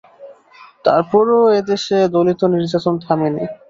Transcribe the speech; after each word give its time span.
তারপরও 0.85 1.39
এ 1.51 1.69
দেশে 1.69 1.97
দলিত 2.15 2.41
নির্যাতন 2.53 2.95
থামেনি। 3.03 3.43